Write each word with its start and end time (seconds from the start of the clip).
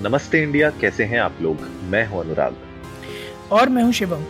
नमस्ते 0.00 0.42
इंडिया 0.42 0.70
कैसे 0.70 1.04
हैं 1.04 1.18
आप 1.20 1.38
लोग? 1.42 1.68
मैं 1.84 2.06
हूँ 2.08 2.20
अनुराग। 2.20 2.56
और 3.52 3.68
मैं 3.68 3.82
हूँ 3.82 3.92
शिवम। 3.92 4.24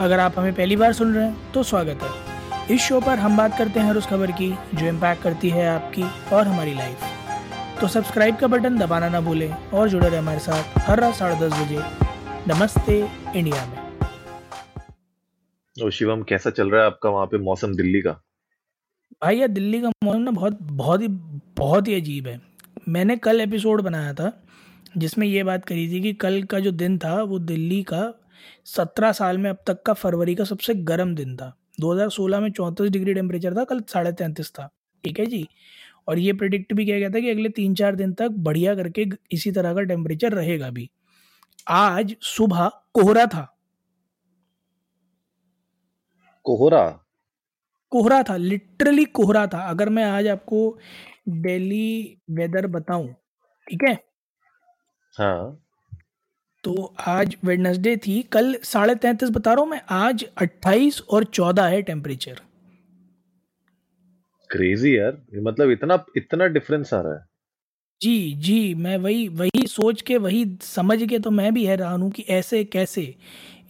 अगर 0.00 0.20
आप 0.20 0.38
हमें 0.38 0.52
पहली 0.54 0.76
बार 0.76 0.92
सुन 0.92 1.14
रहे 1.14 1.24
हैं 1.24 1.52
तो 1.52 1.62
स्वागत 1.62 2.02
है। 2.02 2.74
इस 2.74 2.80
शो 2.80 3.00
पर 3.00 3.18
हम 3.18 3.36
बात 3.36 3.56
करते 3.58 3.80
हैं 3.80 3.86
हर 3.86 3.96
उस 3.96 4.06
खबर 4.06 4.30
की 4.32 4.50
जो 4.74 4.86
इम्पैक्ट 4.86 5.22
करती 5.22 5.50
है 5.50 5.66
आपकी 5.68 6.02
और 6.32 6.46
हमारी 6.46 6.74
लाइफ 6.74 7.80
तो 7.80 7.88
सब्सक्राइब 7.88 8.36
का 8.36 8.46
बटन 8.46 8.78
दबाना 8.78 9.08
ना 9.08 9.20
भूलें 9.20 9.50
और 9.50 9.88
जुड़े 9.88 10.08
रहे 10.08 10.18
हमारे 10.18 10.38
साथ 10.38 10.78
हर 10.78 11.00
रात 11.00 11.14
साढ़े 11.14 11.36
दस 11.36 11.52
बजे। 11.60 11.82
नमस्ते 12.48 12.98
इंडिया 13.36 13.64
में। 13.66 13.78
ओ 15.76 15.90
शिवम 15.90 16.22
कैसा 16.22 16.50
चल 16.50 16.70
रहा 16.70 16.80
है 16.80 16.86
आपका 16.86 17.10
वहाँ 17.10 17.26
पे 17.26 17.38
मौसम 17.38 17.74
दिल्ली 17.74 18.00
का? 18.00 18.10
भाई 19.22 19.36
यार 19.36 19.48
दिल्ली 19.48 19.80
का 19.80 19.90
मौसम 20.04 20.20
ना 20.20 20.30
बहुत 20.30 20.58
बहुत 20.62 21.02
ही 21.02 21.08
बहुत 21.58 21.88
ही 21.88 21.94
अजीब 21.94 22.26
है। 22.26 22.40
मैंने 22.88 23.16
कल 23.16 23.40
एपिसोड 23.40 23.80
बनाया 23.82 24.12
था 24.14 24.30
जिसमें 24.98 25.26
ये 25.26 25.42
बात 25.44 25.64
करी 25.64 25.88
थी 25.92 26.00
कि 26.00 26.12
कल 26.12 26.42
का 26.42 26.60
जो 26.60 26.70
दिन 26.70 26.98
था 26.98 27.22
वो 27.22 27.38
दिल्ली 27.38 27.82
का 27.82 28.14
सत्रह 28.64 29.12
साल 29.12 29.38
में 29.38 29.50
अब 29.50 29.56
तक 29.66 29.82
का 29.82 29.92
फरवरी 29.92 30.34
का 30.34 30.44
सबसे 30.44 30.74
गर्म 30.74 31.14
दिन 31.14 31.36
था। 31.36 31.54
2016 31.80 32.40
में 32.40 32.50
चौंतीस 32.52 32.90
डिग्री 32.90 33.14
टेम्परेचर 33.14 33.56
था 33.56 33.64
कल 33.64 33.80
साढ़े 33.88 34.12
तैंतीस 34.12 34.50
था। 34.50 34.70
ठीक 35.04 35.18
है 35.20 35.26
जी? 35.26 35.46
और 36.08 36.18
ये 36.18 36.32
प्रिडिक्ट 36.32 36.74
भी 36.74 36.84
किया 36.84 36.98
गया 36.98 37.10
था 37.10 37.20
कि 37.20 37.30
अगले 37.30 37.48
तीन 37.48 37.74
चार 37.74 37.96
दिन 37.96 38.12
तक 38.12 38.28
बढ़िया 38.30 38.74
करके 38.74 39.06
इसी 39.32 39.52
तरह 39.52 39.74
का 39.74 39.82
टेम्परेचर 39.82 40.32
रहेगा 40.32 40.70
भी। 40.70 40.90
आज 41.68 42.16
सुबह 42.22 42.68
कोहरा 42.94 43.26
था। 43.26 43.56
कोहरा? 46.46 47.00
कोहरा 47.92 48.22
था 48.22 48.36
लिटरली 48.36 49.04
कोहरा 49.04 49.46
था। 49.46 49.58
अगर 49.70 49.88
मैं 49.88 50.04
आज 50.04 50.26
आपको 50.28 50.78
डेली 51.28 52.18
वेदर 52.30 52.66
बताऊँ 52.66 53.08
ठीक 53.66 53.82
है? 53.88 54.09
हाँ। 55.14 55.56
तो 56.64 56.94
आज 57.08 57.36
वेडनेसडे 57.44 57.96
थी 57.96 58.20
कल 58.32 58.54
साढ़े 58.64 58.94
तैंतीस 58.94 59.30
बता 59.30 59.52
रहा 59.52 59.62
हूँ 59.62 59.70
मैं 59.70 59.80
आज 59.90 60.24
अट्ठाईस 60.38 61.00
और 61.10 61.24
चौदह 61.24 61.64
है 61.64 61.80
टेम्परेचर 61.82 62.40
क्रेजी 64.50 64.96
यार 64.98 65.16
ये 65.34 65.40
मतलब 65.40 65.70
इतना 65.70 66.04
इतना 66.16 66.46
डिफरेंस 66.46 66.94
आ 66.94 67.00
रहा 67.00 67.14
है। 67.14 67.24
जी 68.00 68.32
जी 68.34 68.74
मैं 68.74 68.96
वही 68.96 69.26
वही 69.28 69.66
सोच 69.66 70.02
के 70.02 70.16
वही 70.18 70.44
समझ 70.62 71.02
के 71.02 71.18
तो 71.18 71.30
मैं 71.30 71.52
भी 71.54 71.64
हैरान 71.66 72.02
हूँ 72.02 72.10
कि 72.10 72.22
ऐसे 72.30 72.62
कैसे। 72.64 73.02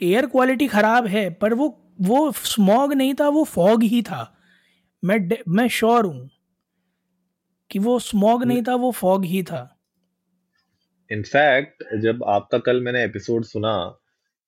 एयर 0.02 0.26
क्वालिटी 0.26 0.66
ख़राब 0.68 1.06
है 1.06 1.28
पर 1.30 1.54
वो 1.54 1.68
वो 2.00 2.30
स्मॉग 2.32 2.92
नहीं 2.92 3.14
था 3.14 3.28
वो 3.28 3.44
फॉग 3.44 3.82
ही 3.82 4.02
था। 4.02 4.22
मैं 5.02 5.18
मैं 5.48 5.68
श्योर 5.68 6.06
हूँ 6.06 6.28
कि 7.70 7.78
वो 7.78 7.98
स्मॉग 7.98 8.44
नहीं 8.44 8.62
था 8.62 8.74
वो 8.74 8.90
फॉग 8.92 9.24
ही 9.24 9.42
था। 9.42 9.62
इनफैक्ट 11.10 11.84
जब 12.02 12.24
आपका 12.28 12.58
कल 12.58 12.80
मैंने 12.80 13.04
एपिसोड 13.04 13.44
सुना 13.44 13.72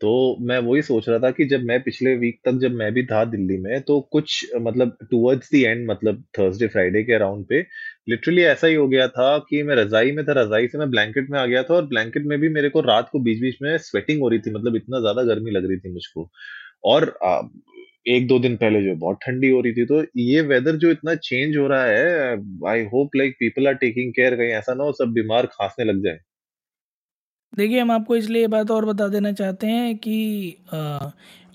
तो 0.01 0.11
मैं 0.41 0.59
वही 0.59 0.83
सोच 0.83 1.09
रहा 1.09 1.19
था 1.19 1.31
कि 1.31 1.45
जब 1.45 1.63
मैं 1.63 1.81
पिछले 1.83 2.15
वीक 2.17 2.39
तक 2.45 2.59
जब 2.61 2.73
मैं 2.73 2.93
भी 2.93 3.05
था 3.07 3.25
दिल्ली 3.25 3.57
में 3.59 3.81
तो 3.83 4.01
कुछ 4.13 4.47
मतलब 4.61 4.97
टूवर्ड्स 5.11 5.51
द 5.53 5.57
एंड 5.57 5.91
मतलब 5.91 6.23
थर्सडे 6.39 6.67
फ्राइडे 6.69 7.03
के 7.05 7.13
अराउंड 7.13 7.45
पे 7.49 7.61
लिटरली 8.09 8.43
ऐसा 8.43 8.67
ही 8.67 8.75
हो 8.75 8.87
गया 8.89 9.07
था 9.09 9.37
कि 9.51 9.63
मैं 9.63 9.77
रजाई 9.77 10.13
में 10.13 10.25
था, 10.25 10.33
रजाई 10.33 10.69
से 10.69 10.79
मैं 10.79 10.91
ब्लैंकेट 10.91 11.31
में 11.31 11.39
आ 11.39 11.45
गया 11.47 11.63
था 11.63 11.75
और 11.75 11.87
ब्लैंकेट 11.87 12.27
में 12.27 12.39
भी 12.41 12.49
मेरे 12.49 12.69
को 12.69 12.81
रात 12.81 13.09
को 13.13 13.19
बीच 13.21 13.41
बीच 13.41 13.59
में 13.63 13.77
स्वेटिंग 13.79 14.21
हो 14.23 14.29
रही 14.29 14.39
थी 14.39 14.55
मतलब 14.55 14.77
इतना 14.77 15.01
ज़्यादा 15.01 15.23
गर्मी 15.25 15.51
लग 15.51 15.69
रही 15.69 15.79
थी 15.79 15.93
मुझको। 15.93 16.29
और 16.85 17.15
एक 18.09 18.27
दो 18.29 18.39
दिन 18.39 18.57
पहले 18.57 18.83
जो 18.83 18.95
बहुत 18.97 19.19
ठंडी 19.23 19.51
हो 19.51 19.61
रही 19.61 19.73
थी 19.73 19.85
तो 19.87 20.03
ये 20.19 20.41
वेदर 20.43 20.77
जो 20.77 20.91
इतना 20.91 21.15
चेंज 21.17 21.57
हो 21.57 21.67
रहा 21.69 21.85
है 21.85 22.37
I 22.69 22.83
hope 22.95 23.17
like 23.17 23.37
people 23.41 23.69
are 23.69 23.75
taking 23.77 24.13
care 24.13 24.37
कहीं 24.37 24.51
ऐसा 24.53 24.75
ना 24.75 24.85
हो, 24.85 24.93
सब 24.93 25.13
बीमार 25.13 25.47
खांसने 25.53 25.85
लग 25.85 26.03
जाए। 26.05 26.19
देखिए, 27.53 27.81
हम 27.81 27.91
आपको 27.91 28.17
इसलिए 28.17 28.41
ये 28.43 28.49
बात 28.49 28.71
और 28.71 28.85
बता 28.85 29.07
देना 29.09 29.33
चाहते 29.33 29.67
हैं 29.67 29.97
कि 29.99 30.57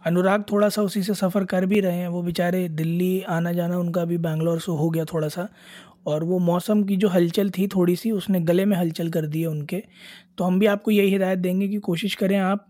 अनुराग 0.05 0.43
थोड़ा 0.51 0.67
सा 0.69 0.81
उसी 0.81 1.01
से 1.03 1.13
सफ़र 1.13 1.45
कर 1.45 1.65
भी 1.65 1.79
रहे 1.81 1.97
हैं। 1.97 2.07
वो 2.07 2.21
बेचारे 2.23 2.67
दिल्ली 2.69 3.21
आना 3.29 3.51
जाना, 3.51 3.77
उनका 3.79 4.03
भी 4.05 4.17
बैंगलोर 4.17 4.59
से 4.59 4.71
हो 4.71 4.89
गया 4.89 5.05
थोड़ा 5.05 5.27
सा। 5.27 5.47
और 6.07 6.23
वो 6.23 6.39
मौसम 6.39 6.83
की 6.83 6.95
जो 6.97 7.07
हलचल 7.09 7.49
थी 7.49 7.67
थोड़ी 7.67 7.95
सी, 7.95 8.11
उसने 8.11 8.39
गले 8.41 8.65
में 8.65 8.75
हलचल 8.77 9.09
कर 9.11 9.25
दी 9.27 9.41
है 9.41 9.47
उनके। 9.47 9.83
तो 10.37 10.43
हम 10.43 10.59
भी 10.59 10.65
आपको 10.67 10.91
यही 10.91 11.09
हिदायत 11.11 11.39
देंगे 11.39 11.67
कि 11.67 11.77
कोशिश 11.79 12.15
करें 12.15 12.37
आप 12.39 12.67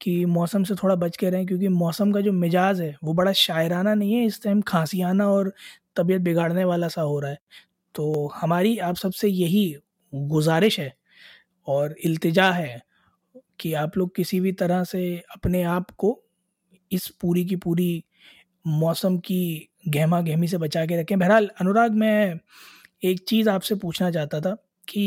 कि 0.00 0.24
मौसम 0.26 0.64
से 0.64 0.74
थोड़ा 0.74 0.94
बच 0.96 1.16
के 1.16 1.30
रहें, 1.30 1.46
क्योंकि 1.46 1.68
मौसम 1.70 2.12
का 2.12 2.20
जो 2.20 2.32
मिजाज 2.32 2.80
है, 2.80 2.96
वो 3.04 3.12
बड़ा 3.14 3.32
शायराना 3.34 3.94
नहीं 3.94 4.14
है। 4.14 4.24
इस 4.26 4.42
टाइम 4.44 4.60
खांसी 4.68 5.00
आना 5.02 5.28
और 5.28 5.52
तबीयत 5.96 6.20
बिगाड़ने 6.22 6.64
वाला 6.64 6.88
सा 6.88 7.02
हो 7.02 7.18
रहा 7.20 7.30
है। 7.30 7.38
तो 7.94 8.30
हमारी 8.36 8.76
आप 8.80 8.96
सबसे 8.96 9.28
यही 9.28 9.74
गुजारिश 10.12 10.78
है 10.80 10.92
और 11.70 11.94
इल्तिजा 12.04 12.50
है 12.52 12.80
कि 13.60 13.72
आप 13.76 13.96
लोग 13.98 14.14
किसी 14.16 14.40
भी 14.40 14.52
तरह 14.54 14.84
से 14.84 15.02
अपने 15.34 15.62
आप 15.70 15.90
को 15.98 16.18
इस 16.90 17.08
पूरी 17.20 17.44
की 17.44 17.56
पूरी 17.58 17.92
मौसम 18.64 19.18
की 19.18 19.42
गहमा 19.88 20.20
गहमी 20.20 20.48
से 20.48 20.58
बचा 20.58 20.84
के 20.86 21.00
रखें 21.00 21.18
बहरहाल 21.18 21.50
अनुराग 21.60 21.94
मैं 21.94 22.38
एक 23.02 23.24
चीज़ 23.28 23.48
आपसे 23.48 23.74
पूछना 23.74 24.10
चाहता 24.10 24.40
था 24.40 24.54
कि 24.88 25.04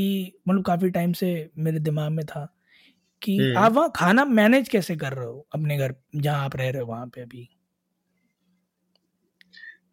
मतलब 0.47 0.63
काफ़ी 0.65 0.89
टाइम 0.89 1.13
से 1.13 1.29
मेरे 1.57 1.79
दिमाग 1.79 2.11
में 2.11 2.25
था 2.25 2.45
कि 3.21 3.37
हम्म। 3.37 3.57
आप 3.57 3.71
वहाँ 3.71 3.91
खाना 3.95 4.25
मैनेज 4.27 4.69
कैसे 4.69 4.95
कर 4.95 5.13
रहे 5.13 5.25
हो 5.25 5.45
अपने 5.55 5.77
घर 5.77 5.95
जहाँ 6.15 6.45
आप 6.45 6.55
रह 6.55 6.69
रहे 6.69 6.81
हो 6.81 6.87
वहाँ 6.87 7.07
पे 7.07 7.21
अभी 7.21 7.47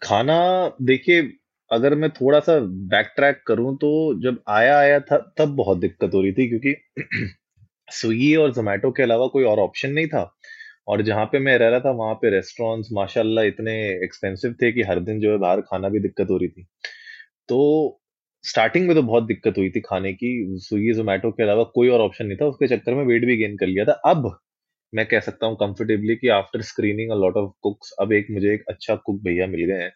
खाना 0.02 0.38
देखिए 0.82 1.22
अगर 1.70 1.94
मैं 1.94 2.10
थोड़ा 2.12 2.40
सा 2.40 2.58
बैक 2.90 3.12
ट्रैक 3.16 3.42
करूँ 3.46 3.76
तो 3.78 3.90
जब 4.22 4.40
आया 4.48 4.78
आया 4.78 5.00
था, 5.00 5.18
तब 5.38 5.54
बहुत 5.56 5.78
दिक्कत 5.78 6.14
हो 6.14 6.22
रही 6.22 6.32
थी 6.32 6.48
क्योंकि 6.48 6.74
स्विगी 7.92 8.34
और 8.36 8.52
जोमेटो 8.54 8.90
के 8.92 9.02
अलावा 9.02 9.26
कोई 9.28 9.44
और 9.44 9.60
ऑप्शन 9.60 9.90
नहीं 9.92 10.06
था। 10.08 10.22
और 10.88 11.02
जहाँ 11.02 11.24
पे 11.26 11.38
मैं 11.40 11.56
रह 11.58 11.68
रहा 11.68 11.80
था, 11.80 11.90
वहाँ 11.92 12.14
पे 12.14 12.30
रेस्टोरेंट्स 12.30 12.88
माशाल्लाह 12.94 13.44
इतने 13.46 13.74
एक्सपेंसिव 14.04 14.54
थे 14.62 14.72
कि 14.72 14.82
हर 14.84 15.00
दिन 15.02 15.20
जो 15.20 15.32
है 15.32 15.38
बाहर 15.38 15.60
खाना 15.62 15.88
भी 15.88 16.00
दिक्कत 16.00 16.30
हो 16.30 16.36
रही 16.38 16.48
थी। 16.48 16.66
तो 17.48 18.00
स्टार्टिंग 18.44 18.86
में 18.88 18.94
तो 18.96 19.02
बहुत 19.04 19.24
दिक्कत 19.24 19.58
हुई 19.58 19.70
थी 19.70 19.80
खाने 19.80 20.12
की। 20.14 20.30
स्विगी 20.60 20.92
जोमेटो 20.94 21.30
के 21.32 21.42
अलावा 21.42 21.64
कोई 21.74 21.88
और 21.90 22.00
ऑप्शन 22.00 22.26
नहीं 22.26 22.38
था। 22.38 22.46
उसके 22.46 22.66
चक्कर 22.68 22.94
में 22.94 23.04
वेट 23.06 23.24
भी 23.26 23.36
गेन 23.36 23.56
कर 23.58 23.66
लिया 23.66 23.84
था। 23.86 23.92
अब 24.06 24.30
मैं 24.92 25.06
कह 25.06 25.20
सकता 25.20 25.46
हूँ 25.46 25.56
कंफर्टेबली 25.56 26.16
कि 26.16 26.28
after 26.32 26.62
screening 26.64 27.10
a 27.12 27.16
lot 27.16 27.36
of 27.38 27.50
cooks 27.62 27.92
अब 28.00 28.12
एक 28.14 28.26
मुझे 28.32 28.54
एक 28.54 28.64
अच्छा 28.70 28.94
कुक 29.06 29.22
भैया 29.24 29.46
मिल 29.48 29.64
गए 29.66 29.82
हैं। 29.82 29.92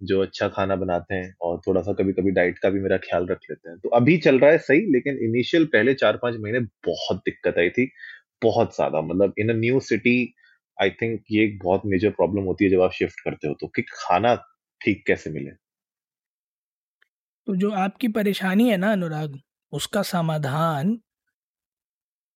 जो 0.00 0.20
अच्छा 0.22 0.48
खाना 0.48 0.76
बनाते 0.76 1.14
हैं 1.14 1.34
और 1.42 1.60
थोड़ा 1.66 1.82
सा 1.82 1.92
कभी 1.92 2.12
कभी 2.12 2.30
डाइट 2.30 2.58
का 2.58 2.70
भी 2.70 2.80
मेरा 2.80 2.96
ख्याल 2.98 3.26
रख 3.26 3.38
लेते 3.50 3.68
हैं। 3.70 3.78
तो 3.78 3.88
अभी 3.88 4.16
चल 4.18 4.38
रहा 4.38 4.50
है 4.50 4.58
सही 4.58 4.80
लेकिन 4.92 5.18
इनिशियल 5.24 5.64
पहले 5.66 5.94
चार 5.94 6.16
पाँच 6.16 6.36
महीने 6.40 6.60
बहुत 6.86 7.18
दिक्कत 7.18 7.58
आई 7.58 7.70
थी 7.70 7.90
बहुत 8.42 8.74
ज़्यादा। 8.76 9.00
मतलब 9.00 9.34
in 9.38 9.50
a 9.50 9.54
new 9.54 9.80
city 9.80 10.16
I 10.78 10.90
think 10.90 11.22
ये 11.30 11.44
एक 11.44 11.58
बहुत 11.64 11.82
मेजर 11.86 12.10
प्रॉब्लम 12.10 12.44
होती 12.44 12.64
है 12.64 12.70
जब 12.70 12.82
आप 12.82 12.92
शिफ्ट 12.92 13.20
करते 13.20 13.48
हो 13.48 13.54
तो 13.60 13.66
कि 13.66 13.82
खाना 13.82 14.34
ठीक 14.80 15.04
कैसे 15.06 15.30
मिले? 15.30 15.50
तो 17.46 17.56
जो 17.56 17.70
आपकी 17.70 18.08
परेशानी 18.08 18.68
है 18.70 18.76
ना 18.76 18.92
अनुराग 18.92 19.38
उसका 19.72 20.02
समाधान 20.02 20.98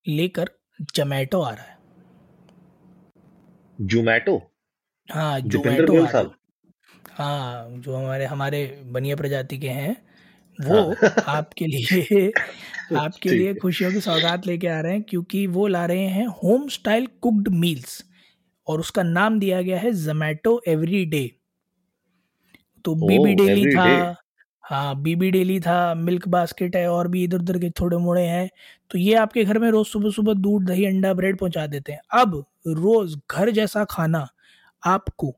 लेकर 0.07 0.51
जोमेटो 0.97 1.41
आ 1.41 1.51
रहा 1.51 1.65
है। 1.65 1.79
जोमेटो 3.79 4.37
हाँ 5.09 5.41
जोमेटो 5.41 5.95
हाँ 7.11 7.69
जो 7.71 7.97
हमारे 7.97 8.25
हमारे 8.25 8.65
बनिया 8.93 9.17
प्रजाति 9.17 9.59
के 9.59 9.69
हैं 9.69 9.97
वो 10.59 10.95
हाँ। 11.03 11.11
आपके 11.27 11.67
लिए 11.67 12.31
आपके 12.95 13.33
लिए 13.33 13.55
खुशियों 13.55 13.93
की 13.93 14.01
सौगात 14.01 14.47
लेके 14.47 14.67
आ 14.69 14.81
रहे 14.81 14.93
हैं 14.93 15.03
क्योंकि 15.03 15.47
वो 15.47 15.67
ला 15.67 15.85
रहे 15.87 16.07
हैं 16.09 16.27
होम 16.45 16.69
स्टाइल 16.69 17.07
कुक्ड 17.23 17.49
मील्स 17.49 18.03
और 18.67 18.81
उसका 18.81 19.03
नाम 19.03 19.39
दिया 19.41 19.63
गया 19.63 19.79
है 19.79 19.93
जोमेटो 19.95 20.61
एवरी 20.69 21.05
डे 21.07 21.31
तो 22.85 22.95
बीबी 22.97 23.35
डेली 23.35 23.67
था। 23.67 24.17
हाँ 24.65 24.95
बीबी 25.03 25.31
डेली 25.31 25.59
था 25.61 25.95
मिल्क 25.95 26.29
बास्केट 26.29 26.77
है 26.77 26.87
और 26.89 27.09
भी 27.09 27.25
इधर 27.25 27.39
उधर 27.39 27.59
के 27.59 27.71
थोड़े 27.71 27.97
मोड़े 27.97 28.23
हैं। 28.23 28.49
तो 28.91 28.99
ये 28.99 29.15
आपके 29.15 29.45
घर 29.45 29.59
में 29.59 29.71
रोज 29.71 29.87
सुबह 29.87 30.11
सुबह 30.11 30.35
दूध 30.35 30.65
दही 30.67 30.85
अंडा 30.87 31.13
ब्रेड 31.15 31.39
पहुँचा 31.39 31.67
देते 31.67 31.93
हैं। 31.93 32.01
अब 32.13 32.45
रोज 32.67 33.17
घर 33.31 33.51
जैसा 33.51 33.85
खाना 33.91 34.27
आपको 34.83 35.35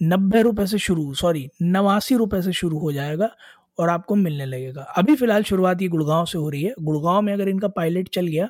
नब्बे 0.00 0.42
रुपए 0.42 0.66
से 0.66 0.78
शुरू 0.78 1.12
सॉरी 1.14 1.48
नवासी 1.62 2.16
रुपए 2.16 2.40
से 2.42 2.52
शुरू 2.52 2.78
हो 2.78 2.92
जाएगा 2.92 3.30
और 3.78 3.88
आपको 3.90 4.14
मिलने 4.14 4.46
लगेगा। 4.46 4.82
अभी 4.98 5.14
फ़िलहाल 5.16 5.42
शुरुआत 5.42 5.82
ये 5.82 5.88
गुड़गांव 5.88 6.24
से 6.26 6.38
हो 6.38 6.48
रही 6.50 6.62
है। 6.62 6.74
गुड़गांव 6.80 7.20
में 7.22 7.32
अगर 7.32 7.48
इनका 7.48 7.68
पायलट 7.70 8.08
चल 8.08 8.26
गया 8.26 8.48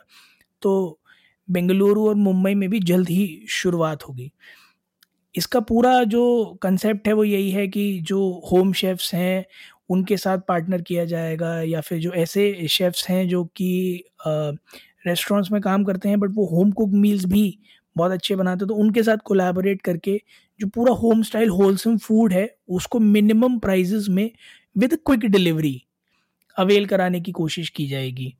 तो 0.63 1.01
बेंगलुरु 1.49 2.07
और 2.09 2.15
मुंबई 2.17 2.55
में 2.55 2.69
भी 2.71 2.81
जल्द 2.81 3.09
ही 3.09 3.47
शुरुआत 3.51 4.03
होगी। 4.09 4.31
इसका 5.35 5.61
पूरा 5.61 6.03
जो 6.05 6.45
कंसेप्ट 6.63 7.09
है 7.09 7.13
वो 7.15 7.25
यही 7.25 7.51
है 7.51 7.67
कि 7.69 8.01
जो 8.03 8.21
होम 8.53 8.73
शेफ्स 8.73 9.13
हैं, 9.15 9.45
उनके 9.91 10.17
साथ 10.17 10.39
पार्टनर 10.49 10.83
किया 10.83 11.05
जाएगा 11.05 11.61
या 11.63 11.81
फिर 11.81 11.99
जो 12.01 12.13
ऐसे 12.15 12.69
शेफ्स 12.69 13.09
हैं 13.11 13.27
जो 13.29 13.45
कि 13.57 14.05
रेस्टोरेंट्स 14.29 15.51
में 15.53 15.61
काम 15.63 15.85
करते 15.85 16.09
हैं 16.09 16.21
बट 16.21 16.31
वो 16.35 16.47
होम 16.47 16.71
कुक 16.73 16.91
मील्स 16.95 17.25
भी 17.27 17.59
बहुत 17.97 18.13
अच्छे 18.13 18.37
बनाते 18.37 18.65
हैं 18.65 18.69
तो 18.69 18.75
उनके 18.75 19.03
साथ 19.03 19.19
कोलैबोरेट 19.25 19.83
करके 19.83 20.21
जो 20.61 20.67
पूरा 20.67 20.93
होम 20.93 21.23
स्टाइल 21.23 21.49
होलसम 21.49 21.97
फ़ूड 21.99 22.33
है, 22.33 22.57
उसको 22.69 22.99
मिनिमम 23.01 23.59
प्राइजेस 23.59 24.07
में 24.09 24.31
विद 24.77 24.99
क्विक 25.07 25.27
डिलीवरी 25.27 25.83
अवेल 26.57 26.87
कराने 26.87 27.21
की 27.21 27.33
कोशिश 27.33 27.69
की 27.71 27.87
जाएगी। 27.87 28.35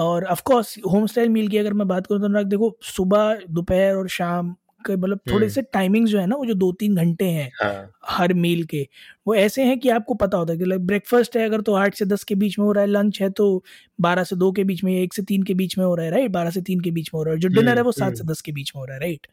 और 0.00 0.24
of 0.24 0.42
course 0.44 0.76
home 0.92 1.06
style 1.06 1.28
meal 1.28 1.48
की 1.48 1.58
अगर 1.58 1.72
मैं 1.72 1.88
बात 1.88 2.06
करूँ 2.06 2.20
तो 2.20 2.44
देखो 2.44 2.76
सुबह, 2.82 3.40
दोपहर 3.50 3.94
और 3.94 4.08
शाम 4.08 4.54
मतलब 4.88 5.20
थोड़े 5.30 5.50
से 5.50 5.62
टाइमिंग 5.62 6.06
जो 6.06 6.18
है 6.18 6.26
ना 6.26 6.36
वो 6.36 6.46
जो 6.46 6.54
दो 6.54 6.72
तीन 6.72 6.96
घंटे 6.96 7.24
हैं 7.24 7.50
हाँ. 7.62 7.90
हर 8.08 8.34
मील 8.34 8.64
के 8.64 8.88
वो 9.26 9.34
ऐसे 9.34 9.64
हैं 9.64 9.78
कि 9.78 9.88
आपको 9.88 10.14
पता 10.14 10.38
होता 10.38 10.52
है 10.52 10.58
कि 10.58 10.64
लाइक 10.64 10.86
ब्रेकफास्ट 10.86 11.36
है 11.36 11.44
अगर 11.44 11.60
तो 11.60 11.74
आठ 11.74 11.94
से 11.94 12.04
दस 12.04 12.24
के 12.24 12.34
बीच 12.34 12.58
में 12.58 12.66
हो 12.66 12.72
रहा 12.72 12.84
है 12.84 12.90
लंच 12.90 13.22
है 13.22 13.30
तो 13.30 13.64
बारह 14.00 14.24
से 14.24 14.36
दो 14.36 14.52
के 14.52 14.64
बीच 14.64 14.84
में 14.84 14.92
एक 15.02 15.14
से 15.14 15.22
तीन 15.22 15.42
के 15.42 15.54
बीच 15.54 15.78
में 15.78 15.84
हो 15.84 15.94
रहा 15.94 16.06
है 16.06 16.12
राइट 16.12 16.30
बारह 16.30 16.50
से 16.50 16.62
तीन 16.62 16.80
के 16.80 16.90
बीच 16.90 17.10
में 17.14 17.18
हो 17.18 17.24
रहा 17.24 17.34
है 17.34 17.40
जो 17.40 17.48
डिनर 17.48 17.76
है 17.76 17.82
वो 17.82 17.92
सात 17.92 18.16
से 18.16 18.24
दस 18.24 18.40
के 18.40 18.52
बीच 18.52 18.72
में 18.76 18.80
हो 18.80 18.84
रहा 18.86 18.94
है 18.94 19.00
राइट 19.00 19.26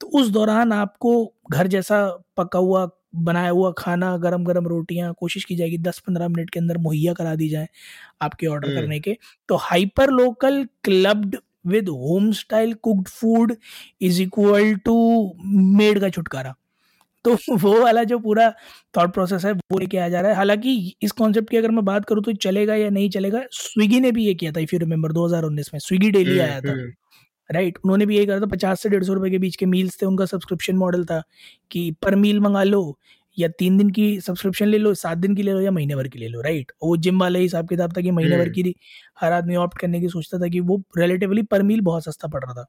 तो 0.00 0.06
उस 0.06 0.28
दौरान 0.28 0.72
आपको 0.72 1.34
घर 1.52 1.66
जैसा 1.66 2.24
पका 2.36 2.58
हुआ 2.58 2.90
बनाया 3.16 3.50
हुआ 3.50 3.72
खाना 3.78 4.16
गरम 4.16 4.44
गरम 4.44 4.66
रोटियाँ 4.66 5.14
कोशिश 5.20 5.44
की 5.44 5.56
जाएगी 5.56 5.78
दस 5.78 5.98
पंद्रह 5.98 6.28
मिनट 6.28 6.50
के 6.50 6.60
अंदर 6.60 6.78
मुहैया 6.78 7.12
करा 7.12 7.34
दी 7.34 7.48
जाए 7.48 7.68
आपके 8.22 8.46
ऑर्डर 8.46 8.74
करने 8.74 9.00
के। 9.00 9.16
तो 9.48 9.56
hyperlocal 10.10 10.66
clubbed 10.84 11.36
with 11.66 11.88
home 11.88 12.30
style 12.32 12.74
cooked 12.74 13.08
food 13.10 13.54
is 14.00 14.22
equal 14.22 14.74
to 14.84 14.96
maid 15.78 16.00
का 16.00 16.08
छुटकारा 16.08 16.54
तो 17.24 17.34
वो 17.52 17.80
वाला 17.82 18.02
जो 18.04 18.18
पूरा 18.18 18.50
थॉट 18.96 19.12
प्रोसेस 19.14 19.44
है 19.44 19.52
वो 19.52 19.78
लेके 19.78 19.98
आ 19.98 20.08
जा 20.08 20.20
रहा 20.20 20.30
है। 20.30 20.36
हालाँकि 20.36 20.94
इस 21.02 21.12
कॉन्सेप्ट 21.12 21.50
की 21.50 21.56
अगर 21.56 21.70
मैं 21.70 21.84
बात 21.84 22.04
करूँ 22.04 22.22
तो 22.22 22.32
चलेगा 22.42 22.74
या 22.74 22.90
नहीं 22.90 23.10
चलेगा 23.10 23.42
स्विगी 23.52 24.00
ने 24.00 24.12
भी 24.12 24.26
ये 24.26 24.34
किया 24.34 24.52
था 24.52 24.60
इफ़ 24.60 24.74
यू 24.74 24.78
रिमेंबर 24.80 25.12
2019 25.12 25.70
में। 25.74 25.78
स्विगी 25.80 26.10
डेली 26.10 26.38
आया 26.38 26.60
था। 26.60 26.74
राइट 27.50 27.78
उन्होंने 27.84 28.06
भी 28.06 28.16
ये 28.18 28.26
करा 28.26 28.40
था 28.40 28.46
पचास 28.46 28.80
से 28.80 28.88
डेढ़ 28.88 29.04
सौ 29.04 29.14
रुपए 29.14 29.30
के 29.30 29.38
बीच 29.38 29.56
के 29.56 29.66
मील्स 29.66 30.00
थे 30.02 30.06
उनका 30.06 30.26
सब्सक्रिप्शन 30.26 30.76
मॉडल 30.76 31.04
था 31.04 31.22
कि 31.70 31.90
पर 32.02 32.14
मील 32.16 32.40
मंगा 32.40 32.62
लो 32.62 32.82
या 33.38 33.48
तीन 33.58 33.76
दिन 33.78 33.90
की 33.90 34.20
सब्सक्रिप्शन 34.20 34.66
ले 34.66 34.78
लो 34.78 34.92
सात 34.94 35.18
दिन 35.18 35.34
की 35.34 35.42
ले 35.42 35.52
लो 35.52 35.60
या 35.60 35.70
महीने 35.70 35.96
भर 35.96 36.08
की 36.08 36.18
ले 36.18 36.28
लो 36.28 36.40
राइट 36.40 36.72
वो 36.82 36.96
जिम 36.96 37.20
वाला 37.20 37.38
हिसाब 37.38 37.68
किताब 37.68 37.96
था 37.96 38.00
कि 38.00 38.10
महीने 38.10 38.36
भर 38.36 38.42
हम्म। 38.42 38.52
की 38.54 38.74
हर 39.20 39.32
आदमी 39.32 39.56
ऑप्ट 39.56 39.78
करने 39.78 40.00
की 40.00 40.08
सोचता 40.08 40.38
था 40.38 40.48
कि 40.48 40.60
वो 40.62 40.82
रिलेटिवली 40.98 41.42
पर 41.44 41.62
मील 41.62 41.80
बहुत 41.80 42.04
सस्ता 42.04 42.28
पड़ 42.28 42.44
रहा 42.44 42.54
था 42.54 42.66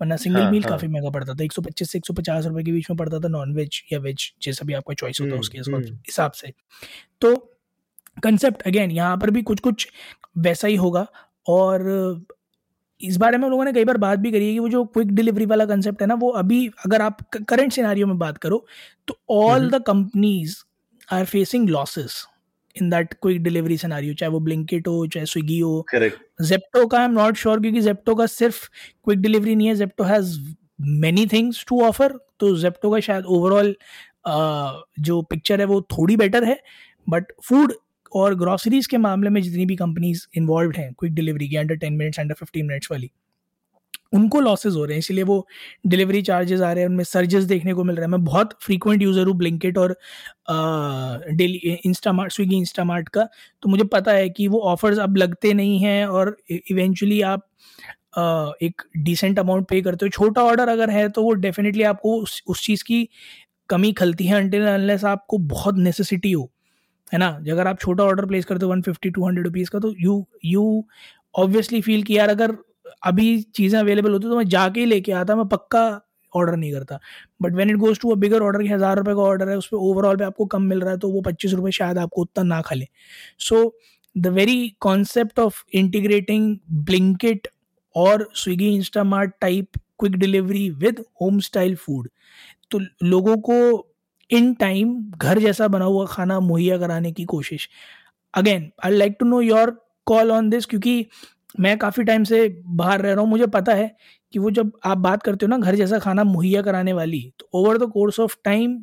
वरना 0.00 0.16
सिंगल 0.16 0.40
हाँ, 0.40 0.50
मील 0.50 0.62
हाँ. 0.62 0.70
काफ़ी 0.70 0.88
महँगा 0.88 1.10
पड़ता 1.10 1.34
था 1.34 1.44
एक 1.44 1.52
सौ 1.52 1.62
पच्चीस 1.62 1.90
से 1.90 1.98
एक 1.98 2.06
सौ 2.06 2.14
पचास 2.14 2.46
रुपए 2.46 2.62
के 2.62 2.72
बीच 2.72 2.90
में 2.90 2.96
पड़ता 2.96 3.18
था 3.18 3.28
नॉन 3.28 3.54
वेज 3.54 3.82
या 3.92 3.98
वेज 3.98 4.32
जैसा 4.42 4.64
भी 4.64 4.74
आपका 4.74 4.94
चॉइस 4.94 5.20
होता 5.20 5.32
है 5.32 5.38
उसके 5.38 5.58
हम्म, 5.58 5.76
हम्म। 5.76 5.94
हिसाब 5.96 6.32
से 6.32 6.52
तो 7.20 7.34
कंसेप्ट 8.22 8.62
अगेन 8.62 8.90
यहाँ 8.90 9.16
पर 9.16 9.30
भी 9.30 9.42
कुछ 9.42 9.60
कुछ 9.60 9.88
वैसा 10.38 10.68
ही 10.68 10.76
होगा 10.76 11.06
और 11.46 11.82
इस 13.00 13.16
बारे 13.16 13.38
में 13.38 13.44
हम 13.44 13.50
लोगों 13.50 13.64
ने 13.64 13.72
कई 13.72 13.84
बार 13.84 13.96
बात 13.96 14.18
भी 14.18 14.30
करी 14.32 14.46
है 14.46 14.52
कि 14.52 14.58
वो 14.58 14.68
जो 14.68 14.84
क्विक 14.84 15.12
डिलीवरी 15.12 15.46
वाला 15.46 15.66
कंसेप्ट 15.66 16.02
है 16.02 16.06
ना 16.06 16.14
वो 16.14 16.28
अभी 16.40 16.66
अगर 16.86 17.02
आप 17.02 17.18
करंट 17.48 17.72
सिनारियो 17.72 18.06
में 18.06 18.18
बात 18.18 18.38
करो 18.38 18.64
तो 19.08 19.18
all 19.30 19.68
the 19.70 19.82
companies 19.86 20.56
are 21.12 21.24
facing 21.24 21.68
losses 21.68 22.24
in 22.76 22.90
that 22.90 23.14
quick 23.14 23.42
delivery 23.42 23.76
scenario 23.78 24.14
चाहे 24.14 24.30
वो 24.32 24.40
ब्लिंकिट 24.40 24.88
हो 24.88 25.06
चाहे 25.06 25.26
स्विगी 25.26 25.58
हो। 25.60 25.86
जेप्टो 25.92 26.86
का 26.86 26.98
आई 26.98 27.04
एम 27.04 27.10
नॉट 27.10 27.36
श्योर 27.36 27.60
क्योंकि 27.60 27.80
जेप्टो 27.80 28.14
का 28.14 28.26
सिर्फ़ 28.26 28.68
क्विक 29.04 29.18
डिलीवरी 29.18 29.54
नहीं 29.54 29.68
है 29.68 29.74
Zepto 29.74 30.04
has 30.04 30.38
many 30.80 31.26
things 31.26 31.64
to 31.68 31.80
offer 31.82 32.18
तो 32.40 32.56
जेप्टो 32.56 32.90
का 32.90 33.00
शायद 33.00 33.24
ओवरऑल 33.24 33.74
जो 35.00 35.22
पिक्चर 35.22 35.60
है 35.60 35.66
वो 35.66 35.80
थोड़ी 35.92 36.16
बेटर 36.16 36.44
है 36.44 36.60
बट 37.08 37.32
फ़ूड 37.44 37.72
और 38.16 38.34
ग्रॉसरीज 38.36 38.86
के 38.86 38.98
मामले 38.98 39.30
में 39.30 39.40
जितनी 39.42 39.66
भी 39.66 39.76
कंपनीज़ 39.76 40.26
इन्वॉल्व 40.36 40.72
हैं 40.76 40.92
क्विक 40.98 41.14
डिलीवरी 41.14 41.48
की 41.48 41.56
under 41.56 41.76
ten 41.76 41.92
minutes 41.94 42.20
under 42.20 42.34
fifteen 42.34 42.66
minutes 42.66 42.90
वाली 42.90 43.10
उनको 44.14 44.40
लॉसेज 44.40 44.74
हो 44.76 44.84
रहे 44.84 44.94
हैं। 44.94 44.98
इसलिए 44.98 45.24
वो 45.24 45.46
डिलीवरी 45.86 46.20
चार्जेस 46.22 46.60
आ 46.60 46.70
रहे 46.72 46.82
हैं 46.82 46.88
उनमें 46.88 47.04
सर्जेस 47.04 47.44
देखने 47.44 47.72
को 47.74 47.84
मिल 47.84 47.96
रहा 47.96 48.04
है। 48.04 48.10
मैं 48.10 48.24
बहुत 48.24 48.52
फ्रीक्वेंट 48.62 49.02
यूज़र 49.02 49.26
हूँ 49.26 49.36
ब्लिंकेट 49.38 49.78
और 49.78 49.96
डेली 50.50 51.78
इंस्टामार्ट 51.86 52.32
स्विगी 52.32 52.56
इंस्टामार्ट 52.56 53.08
का। 53.08 53.28
तो 53.62 53.68
मुझे 53.68 53.84
पता 53.92 54.12
है 54.12 54.28
कि 54.30 54.48
वो 54.48 54.60
ऑफर्स 54.72 54.98
अब 54.98 55.16
लगते 55.16 55.52
नहीं 55.54 55.78
हैं 55.80 56.06
और 56.06 56.36
इवेंचुअली 56.50 57.20
आप 57.22 57.46
आ, 58.18 58.50
एक 58.62 58.82
डिसेंट 58.98 59.38
अमाउंट 59.38 59.66
पे 59.68 59.80
करते 59.82 60.06
हो। 60.06 60.10
छोटा 60.10 60.42
ऑर्डर 60.44 60.68
अगर 60.68 60.90
है 60.90 61.08
तो 61.08 61.22
वो 61.22 61.32
डेफिनेटली 61.34 61.82
आपको 61.84 62.16
उस, 62.22 62.42
उस 62.46 62.64
चीज़ 62.66 62.84
की 62.84 63.08
कमी 63.68 63.92
खलती 63.92 64.26
है 64.26 64.36
अनलेस 64.74 65.04
आपको 65.06 65.38
बहुत 65.38 65.78
नेसेसिटी 65.78 66.32
हो। 66.32 66.50
है 67.12 67.18
ना? 67.18 67.28
अगर 67.50 67.66
आप 67.66 67.78
छोटा 67.80 68.04
ऑर्डर 68.04 68.26
प्लेस 68.26 68.44
करते 68.44 68.64
हो 68.66 68.70
one 68.72 68.82
fifty 68.82 69.10
two 69.10 69.26
hundred 69.26 69.46
rupees 69.46 69.70
का 69.70 69.78
तो 69.78 69.92
यू 69.98 70.24
यू 70.44 70.84
ऑब्वियसली 71.34 71.80
फील 71.82 72.02
कि 72.02 72.16
यार 72.18 72.28
अगर 72.30 72.56
अभी 73.04 73.40
चीज़ें 73.54 73.78
अवेलेबल 73.80 74.12
होती 74.12 74.28
तो 74.28 74.36
मैं 74.36 74.48
जाके 74.48 74.80
ही 74.80 74.86
लेके 74.86 75.12
आता, 75.12 75.36
मैं 75.36 75.46
पक्का 75.48 76.00
ऑर्डर 76.32 76.56
नहीं 76.56 76.72
करता। 76.72 76.98
But 77.42 77.54
when 77.54 77.70
it 77.70 77.76
goes 77.78 77.98
to 78.00 78.10
a 78.10 78.14
bigger 78.16 78.42
order 78.42 78.62
हज़ार 78.66 78.96
रुपये 78.96 79.14
का 79.14 79.20
ऑर्डर 79.22 79.48
है 79.48 79.56
उस 79.58 79.66
पर 79.66 79.76
ओवरऑल 79.78 80.16
पे 80.16 80.24
आपको 80.24 80.46
कम 80.46 80.62
मिल 80.64 80.80
रहा 80.80 80.90
है 80.90 80.98
तो 80.98 81.08
वो 81.10 81.20
पच्चीस 81.22 81.52
रुपये 81.54 81.72
शायद 81.72 81.98
आपको 81.98 82.22
उतना 82.22 82.44
ना 82.44 82.60
खाले। 82.62 82.86
So 83.40 83.74
the 84.16 84.26
very 84.34 84.68
concept 84.80 85.38
of 85.38 85.62
integrating 85.74 86.56
Blinkit 86.84 87.48
और 87.94 88.28
Swiggy 88.36 88.74
Instamart 88.74 89.32
type 89.40 89.76
quick 90.00 90.16
delivery 90.18 90.68
with 90.72 91.04
home 91.20 91.38
style 91.40 91.74
food 91.76 92.08
तो 92.70 92.80
लोगों 93.04 93.36
को 93.40 93.56
इन 94.30 94.52
टाइम 94.54 94.94
घर 95.12 95.38
जैसा 95.38 95.68
बना 95.68 95.84
हुआ 95.84 96.06
खाना 96.06 96.38
मुहैया 96.40 96.78
कराने 96.78 97.12
की 97.12 97.24
कोशिश। 97.24 97.68
Again 98.34 98.70
I 98.84 98.92
like 98.92 99.16
to 99.20 99.26
know 99.26 99.40
your 99.40 99.70
call 100.06 100.30
on 100.32 100.50
this 100.50 100.66
क्योंकि 100.66 101.06
मैं 101.60 101.76
काफ़ी 101.78 102.04
टाइम 102.04 102.24
से 102.24 102.48
बाहर 102.66 103.00
रह 103.02 103.12
रहा 103.12 103.20
हूँ। 103.20 103.28
मुझे 103.30 103.46
पता 103.48 103.74
है 103.74 103.94
कि 104.32 104.38
वो 104.38 104.50
जब 104.50 104.72
आप 104.84 104.98
बात 104.98 105.22
करते 105.22 105.46
हो 105.46 105.50
ना, 105.50 105.58
घर 105.58 105.74
जैसा 105.74 105.98
खाना 105.98 106.24
मुहैया 106.24 106.62
कराने 106.62 106.92
वाली 106.92 107.20
तो 107.40 107.48
over 107.54 107.78
the 107.78 107.90
course 107.92 108.20
of 108.20 108.36
time 108.44 108.78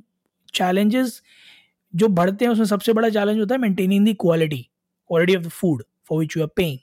challenges 0.53 1.21
जो 1.93 2.07
बढ़ते 2.09 2.45
हैं, 2.45 2.51
उसमें 2.51 2.65
सबसे 2.65 2.93
बड़ा 2.93 3.09
चैलेंज 3.09 3.39
होता 3.39 3.55
है 3.55 3.61
maintaining 3.61 4.07
the 4.07 4.15
quality 4.21 4.57
quality 5.09 5.35
of 5.35 5.43
the 5.43 5.49
food 5.49 5.83
for 6.09 6.19
which 6.19 6.37
you 6.37 6.43
are 6.43 6.49
paying 6.55 6.77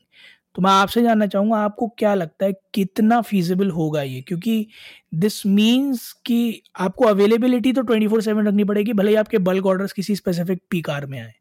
तो 0.56 0.62
मैं 0.62 0.70
आपसे 0.70 1.02
जानना 1.02 1.26
चाहूँगा, 1.26 1.56
आपको 1.56 1.88
क्या 1.98 2.14
लगता 2.14 2.46
है 2.46 2.52
कितना 2.74 3.20
फीजिबल 3.22 3.70
होगा 3.70 4.02
ये? 4.02 4.20
क्योंकि 4.22 4.66
दिस 5.14 5.44
मीन्स 5.46 6.12
कि 6.26 6.62
आपको 6.78 7.04
अवेलेबिलिटी 7.04 7.72
तो 7.72 7.82
ट्वेंटी 7.82 8.08
फोर 8.08 8.22
सेवन 8.22 8.46
रखनी 8.48 8.64
पड़ेगी, 8.64 8.92
भले 8.92 9.10
ही 9.10 9.16
आपके 9.16 9.38
बल्क 9.40 9.66
ऑर्डर 9.66 9.86
किसी 9.96 10.16
स्पेसिफिक 10.16 10.62
पी 10.70 10.80
कार 10.82 11.06
में 11.06 11.20
आए। 11.20 11.32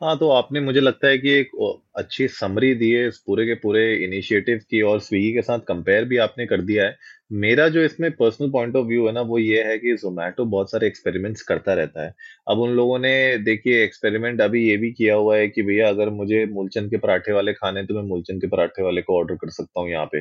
हाँ, 0.00 0.16
तो 0.18 0.28
आपने 0.30 0.60
मुझे 0.60 0.80
लगता 0.80 1.08
है 1.08 1.18
कि 1.18 1.30
एक 1.30 1.50
अच्छी 1.96 2.26
समरी 2.28 2.74
दी 2.74 2.90
है 2.92 3.06
इस 3.08 3.18
पूरे 3.26 3.44
के 3.46 3.54
पूरे 3.54 3.82
इनिशिएटिव 4.04 4.58
की 4.70 4.80
और 4.82 5.00
स्विगी 5.00 5.32
के 5.34 5.42
साथ 5.42 5.58
कंपेयर 5.68 6.04
भी 6.04 6.16
आपने 6.16 6.46
कर 6.46 6.60
दिया 6.62 6.84
है। 6.84 6.96
मेरा 7.34 7.68
जो 7.68 7.82
इसमें 7.82 8.10
पर्सनल 8.12 8.50
पॉइंट 8.50 8.76
ऑफ़ 8.76 8.86
व्यू 8.86 9.06
है 9.06 9.12
ना, 9.12 9.20
वो 9.22 9.38
ये 9.38 9.62
है 9.64 9.78
कि 9.78 9.94
ज़ोमैटो 9.96 10.44
बहुत 10.46 10.70
सारे 10.70 10.86
एक्सपेरिमेंट्स 10.86 11.42
करता 11.42 11.74
रहता 11.74 12.04
है। 12.04 12.14
अब 12.48 12.58
उन 12.58 12.70
लोगों 12.72 12.98
ने 12.98 13.12
देखिए 13.40 13.82
एक्सपेरिमेंट 13.84 14.40
अभी 14.40 14.66
ये 14.68 14.76
भी 14.76 14.90
किया 14.92 15.14
हुआ 15.14 15.36
है 15.36 15.48
कि 15.48 15.62
भैया 15.62 15.88
अगर 15.88 16.10
मुझे 16.12 16.44
मूलचंद 16.52 16.90
के 16.90 16.96
पराठे 16.98 17.32
वाले 17.32 17.52
खाने 17.52 17.84
तो 17.86 17.94
मैं 17.94 18.02
मूलचंद 18.08 18.40
के 18.40 18.48
पराठे 18.48 18.82
वाले 18.82 19.02
को 19.02 19.18
ऑर्डर 19.18 19.34
कर 19.34 19.50
सकता 19.52 19.80
हूँ 19.80 19.90
यहाँ 19.90 20.06
पे, 20.12 20.20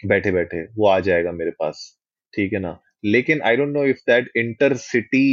बैठे-बैठे, 0.00 0.64
वो 0.76 0.86
आ 0.88 0.98
जाएगा 1.02 1.32
मेरे 1.32 1.50
पास, 1.60 1.84
ठीक 2.34 2.52
है 2.52 2.58
ना? 2.60 2.78
लेकिन 3.04 3.42
I 3.42 3.56
don't 3.56 3.68
know 3.68 3.84
if 3.86 3.98
that 4.08 4.30
intercity 4.36 5.26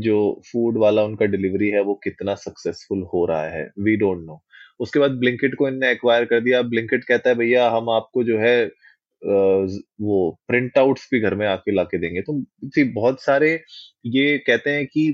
जो 0.00 0.18
फ़ूड 0.46 0.78
वाला 0.78 1.02
उनका 1.04 1.26
डिलीवरी 1.26 1.68
है, 1.70 1.80
वो 1.82 1.94
कितना 2.04 2.34
सक्सेसफुल 2.36 3.02
हो 3.14 3.24
रहा 3.26 3.48
है 3.50 3.70
वी 3.80 3.96
डोंट 3.96 4.24
नो 4.26 4.40
उसके 4.80 5.00
बाद 5.00 5.10
ब्लिंकिट 5.20 5.54
को 5.54 5.68
इनने 5.68 5.90
एक्वायर 5.92 6.24
कर 6.24 6.40
दिया। 6.40 6.60
ब्लिंकिट 6.64 7.04
कहता 7.04 7.30
है, 7.30 7.36
भैया, 7.36 7.68
हम 7.70 7.90
आपको 7.90 8.24
जो 8.24 8.38
है 8.38 8.70
वो 9.22 10.30
प्रिंट 10.48 10.78
आउट्स 10.78 11.08
भी 11.12 11.20
घर 11.20 11.34
में 11.34 11.46
आके 11.46 11.72
ला 11.74 11.82
के 11.84 11.98
देंगे। 11.98 12.20
तो 12.22 12.32
बहुत 12.94 13.22
सारे 13.22 13.50
ये 14.06 14.36
कहते 14.46 14.70
हैं 14.70 14.86
कि 14.86 15.08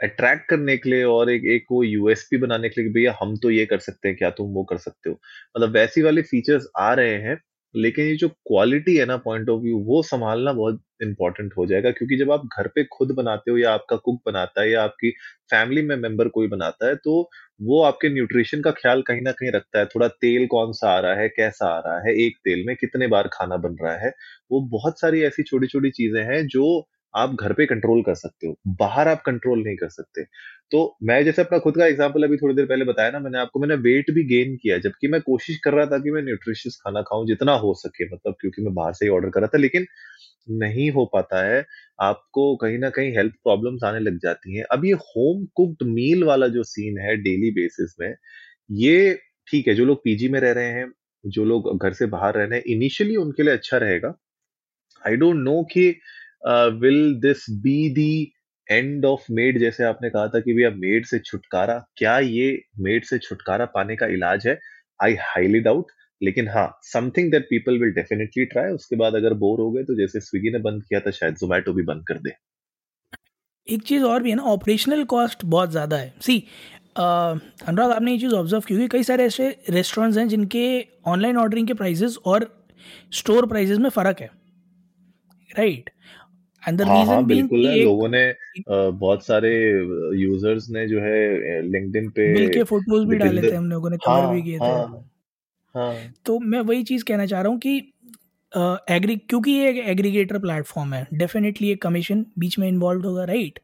अट्रैक्ट 0.00 0.48
करने 0.50 0.76
के 0.76 0.90
लिए 0.90 1.04
और 1.04 1.30
एक 1.30 1.44
एक 1.52 1.64
वो 1.72 1.82
यूएसपी 1.84 2.36
बनाने 2.38 2.68
के 2.68 2.80
लिए 2.80 2.90
भैया, 2.92 3.16
हम 3.20 3.36
तो 3.42 3.50
ये 3.50 3.66
कर 3.66 3.78
सकते 3.80 4.08
हैं, 4.08 4.16
क्या 4.16 4.30
तुम 4.32 4.52
वो 4.54 4.64
कर 4.64 4.78
सकते 4.78 5.10
हो? 5.10 5.20
मतलब 5.56 5.70
वैसी 5.76 6.02
वाले 6.02 6.22
फीचर्स 6.24 6.66
आ 6.78 6.92
रहे 6.94 7.14
हैं। 7.22 7.38
लेकिन 7.76 8.04
ये 8.06 8.16
जो 8.16 8.28
क्वालिटी 8.28 8.96
है 8.96 9.04
ना 9.06 9.16
पॉइंट 9.18 9.48
ऑफ़ 9.50 9.60
व्यू 9.62 9.78
वो 9.86 10.02
संभालना 10.04 10.52
बहुत 10.54 10.80
इंपॉर्टेंट 11.02 11.52
हो 11.56 11.66
जाएगा, 11.66 11.90
क्योंकि 11.92 12.16
जब 12.16 12.30
आप 12.32 12.42
घर 12.58 12.68
पे 12.70 12.84
खुद 12.92 13.12
बनाते 13.14 13.50
हो 13.50 13.56
या 13.58 13.72
आपका 13.72 13.96
कुक 13.98 14.20
बनाता 14.26 14.62
है 14.62 14.70
या 14.70 14.82
आपकी 14.84 15.10
फैमिली 15.50 15.82
में 15.84 15.96
मेंबर 15.98 16.28
कोई 16.30 16.48
बनाता 16.48 16.88
है 16.88 16.94
तो 16.98 17.20
वो 17.60 17.82
आपके 17.84 18.08
न्यूट्रिशन 18.10 18.60
का 18.62 18.70
ख्याल 18.72 19.02
कहीं 19.02 19.20
ना 19.22 19.32
कहीं 19.32 19.50
रखता 19.52 19.78
है। 19.78 19.86
थोड़ा 19.86 20.08
तेल 20.10 20.46
कौन 20.48 20.72
सा 20.74 20.90
आ 20.90 20.98
रहा 21.00 21.14
है, 21.16 21.28
कैसा 21.30 21.66
आ 21.68 21.78
रहा 21.80 21.98
है, 22.00 22.14
एक 22.18 22.36
तेल 22.44 22.64
में 22.66 22.74
कितने 22.76 23.06
बार 23.08 23.28
खाना 23.32 23.56
बन 23.58 23.76
रहा 23.82 23.96
है, 23.98 24.12
वो 24.50 24.60
बहुत 24.70 25.00
सारी 25.00 25.22
ऐसी 25.24 25.42
छोटी 25.44 25.66
छोटी 25.68 25.90
चीज़ें 25.92 26.22
हैं 26.24 26.46
जो 26.48 26.66
आप 27.16 27.34
घर 27.34 27.52
पे 27.52 27.66
कंट्रोल 27.66 28.02
कर 28.02 28.14
सकते 28.14 28.46
हो, 28.46 28.56
बाहर 28.78 29.08
आप 29.08 29.22
कंट्रोल 29.26 29.62
नहीं 29.64 29.76
कर 29.76 29.88
सकते। 29.90 30.24
तो 30.72 30.96
मैं 31.02 31.22
जैसे 31.24 31.42
अपना 31.42 31.58
खुद 31.58 31.76
का 31.76 31.86
एग्ज़ाम्पल 31.86 32.22
अभी 32.24 32.36
थोड़ी 32.36 32.54
देर 32.56 32.66
पहले 32.66 32.84
बताया 32.84 33.10
ना, 33.10 33.18
मैंने 33.20 33.38
आपको, 33.38 33.60
मैंने 33.60 33.74
वेट 33.82 34.10
भी 34.10 34.24
गेन 34.26 34.56
किया, 34.56 34.78
जबकि 34.78 35.08
मैं 35.08 35.20
कोशिश 35.22 35.58
कर 35.64 35.74
रहा 35.74 35.86
था 35.86 35.98
कि 35.98 36.10
मैं 36.10 36.22
न्यूट्रिशियस 36.22 36.76
खाना 36.84 37.02
खाऊं, 37.02 37.26
जितना 37.26 37.52
हो 37.58 37.74
सके 37.76 38.08
मतलब 38.14 38.34
क्योंकि 38.40 38.62
मैं 38.62 38.74
बाहर 38.74 38.92
से 38.92 39.04
ही 39.04 39.10
ऑर्डर 39.10 39.30
कर 39.30 39.40
रहा 39.40 39.48
था, 39.54 39.58
लेकिन 39.58 39.86
नहीं 40.58 40.90
हो 40.90 41.04
पाता 41.12 41.42
है। 41.44 41.64
आपको 42.00 42.54
कहीं 42.56 42.78
ना 42.78 42.90
कहीं 42.90 43.12
हेल्थ 43.16 43.32
प्रॉब्लम्स 43.44 43.84
आने 43.84 44.00
लग 44.00 44.18
जाती 44.18 44.56
हैं। 44.56 44.64
अब 44.72 44.84
ये 44.84 44.92
होम 45.06 45.44
कुक्ड 45.56 45.86
मील 45.88 46.24
वाला 46.24 46.48
जो 46.48 46.62
सीन 46.64 46.98
है 47.00 47.16
डेली 47.16 47.50
बेसिस 47.52 47.94
में, 48.00 48.14
ये 48.72 49.18
ठीक 49.48 49.68
है, 49.68 49.74
जो 49.74 49.84
लोग 49.84 50.02
पीजी 50.04 50.28
में 50.28 50.40
रह 50.40 50.52
रहे 50.52 50.70
हैं, 50.70 50.90
जो 51.24 51.44
लोग 51.44 51.76
घर 51.78 51.92
से 51.92 52.06
बाहर 52.08 52.34
रह 52.34 52.44
रहे 52.44 52.58
हैं 52.58 52.74
इनिशियली 52.76 53.16
उनके 53.16 53.42
लिए 53.42 53.52
अच्छा 53.52 53.76
रहेगा। 53.78 54.14
आई 55.04 55.16
डोंट 55.16 55.36
नो 55.36 55.62
कि 55.72 55.88
will 56.46 57.14
this 57.20 57.44
be 57.62 57.88
the 57.94 58.32
end 58.68 59.04
of 59.04 59.26
maid 59.32 59.58
जैसे 59.60 59.84
आपने 59.84 60.10
कहा 60.10 60.28
था 60.28 60.40
कि 60.40 60.54
भैया 60.54 60.70
मेड 60.72 61.06
से 61.06 61.18
छुटकारा, 61.20 61.78
क्या 61.96 62.18
ये 62.20 62.62
मेड 62.80 63.04
से 63.04 63.18
छुटकारा 63.18 63.64
पाने 63.74 63.96
का 63.96 64.06
इलाज 64.14 64.46
है? 64.46 64.58
आई 65.00 65.14
हाईली 65.22 65.60
डाउट 65.60 65.90
लेकिन 66.20 66.48
हाँ 66.48 66.68
something 66.84 67.30
that 67.30 67.42
people 67.44 67.78
will 67.78 67.90
definitely 67.94 68.44
try 68.46 68.70
उसके 68.72 68.96
बाद 68.96 69.14
अगर 69.14 69.34
बोर 69.36 69.60
हो 69.60 69.70
गए 69.70 69.82
तो 69.84 69.94
जैसे 69.96 70.20
स्विगी 70.20 70.50
ने 70.50 70.58
बंद 70.60 70.82
किया 70.82 71.00
था, 71.00 71.10
शायद 71.12 71.34
जोमेटो 71.36 71.72
भी 71.72 71.82
बंद 71.84 72.04
कर 72.08 72.18
दे। 72.18 72.30
एक 73.68 73.82
चीज़ 73.82 74.04
और 74.04 74.22
भी 74.22 74.30
है 74.30 74.36
ना 74.36 74.42
ऑपरेशनल 74.44 75.04
कॉस्ट 75.06 75.44
बहुत 75.46 75.70
ज़्यादा 75.70 75.96
है। 75.96 76.12
सी 76.20 76.38
अनुराग, 76.96 77.90
आपने 77.90 78.12
ये 78.12 78.18
चीज़ 78.18 78.34
ऑब्ज़र्व 78.34 78.62
की 78.62 78.74
क्योंकि 78.74 78.88
कई 78.88 79.02
सारे 79.04 79.24
ऐसे 79.24 79.48
रेस्टोरेंट्स 79.70 80.18
हैं 80.18 80.26
जिनके 80.28 80.66
ऑनलाइन 81.06 81.36
ऑर्डरिंग 81.36 81.66
के 81.66 81.74
प्राइजेस 81.74 82.16
और 82.26 82.48
स्टोर 83.12 83.46
प्राइजेस 83.46 83.78
में 83.78 83.88
फ़र्क 83.90 84.20
है। 84.20 84.30
Right 85.50 85.90
and 86.68 86.78
the 86.78 86.82
reason 86.82 87.24
being 87.24 87.82
लोगों 87.82 88.08
ने 88.08 88.22
बहुत 88.68 89.26
सारे 89.26 89.50
यूज़र्स 90.20 90.68
ने 90.70 90.86
जो 90.88 91.00
है 91.00 91.60
लिंक्डइन 91.62 92.08
पे 92.10 92.32
बिल 92.34 92.48
के 92.48 92.62
फ़ोटोज़ 92.62 93.06
भी 93.08 93.16
डाले 93.16 93.42
थे 93.42 93.54
हम 93.54 93.70
लोगों 93.70 93.90
ने 93.90 93.96
कवर 93.96 94.20
हाँ, 94.20 94.34
भी 94.34 94.42
किए 94.42 94.58
थे। 94.58 94.64
हाँ, 94.64 95.10
हाँ. 95.74 95.94
तो 96.26 96.38
मैं 96.38 96.60
वही 96.60 96.82
चीज़ 96.82 97.04
कहना 97.04 97.26
चाह 97.26 97.40
रहा 97.42 97.52
हूँ 97.52 97.58
कि 97.58 97.76
एग्री 98.90 99.16
क्योंकि 99.16 99.52
ये 99.52 99.68
एक 99.70 99.76
एग्रीगेटर 99.88 100.38
प्लेटफॉर्म 100.38 100.94
है 100.94 101.06
डेफिनेटली 101.14 101.70
एक 101.70 101.82
कमीशन 101.82 102.26
बीच 102.38 102.58
में 102.58 102.68
इन्वॉल्व 102.68 103.06
होगा 103.06 103.24
राइट 103.24 103.58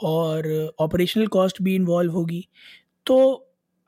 और 0.00 0.72
ऑपरेशनल 0.80 1.26
कॉस्ट 1.26 1.62
भी 1.62 1.74
इन्वॉल्व 1.74 2.12
होगी। 2.12 2.46
तो 3.06 3.16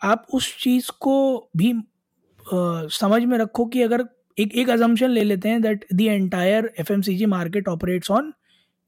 आप 0.02 0.26
उस 0.34 0.56
चीज़ 0.58 0.90
को 1.00 1.14
भी 1.56 1.72
आ, 1.72 2.86
समझ 2.90 3.22
में 3.24 3.36
रखो 3.38 3.64
कि 3.66 3.82
अगर 3.82 4.04
एक 4.38 4.54
एक 4.54 4.70
अजम्पन 4.70 5.10
ले 5.10 5.24
लेते 5.24 5.48
हैं 5.48 5.62
that 5.62 5.84
the 5.94 6.06
entire 6.06 6.72
FMCG 6.80 7.26
market 7.26 7.68
operates 7.68 8.10
on 8.10 8.32